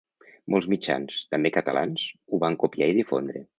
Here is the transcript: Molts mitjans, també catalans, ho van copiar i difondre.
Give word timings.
Molts 0.53 0.67
mitjans, 0.73 1.19
també 1.35 1.53
catalans, 1.59 2.07
ho 2.33 2.43
van 2.47 2.61
copiar 2.65 2.91
i 2.95 2.99
difondre. 3.03 3.47